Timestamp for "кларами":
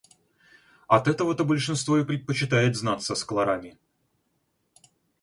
3.23-3.77